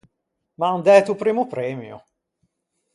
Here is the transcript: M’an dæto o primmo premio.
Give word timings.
M’an 0.59 0.79
dæto 0.87 1.09
o 1.13 1.19
primmo 1.21 1.43
premio. 1.53 1.97